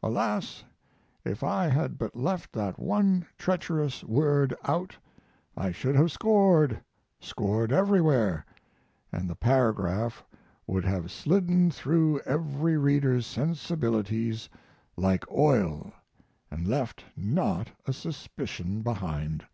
[0.00, 0.62] Alas!
[1.24, 4.96] if I had but left that one treacherous word out
[5.56, 6.80] I should have scored,
[7.18, 8.46] scored everywhere,
[9.10, 10.24] and the paragraph
[10.68, 14.48] would have slidden through every reader's sensibilities
[14.96, 15.92] like oil
[16.48, 19.46] and left not a suspicion behind.